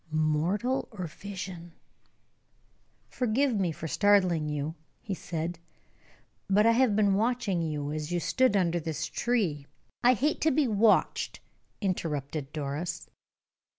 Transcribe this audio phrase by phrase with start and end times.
[0.09, 1.73] Mortal or vision?"
[3.07, 5.59] "Forgive me for startling you," he said;
[6.49, 9.67] "but I have been watching you as you stood under this tree"
[10.03, 11.39] "I hate to be watched,"
[11.81, 13.11] interrupted Doris.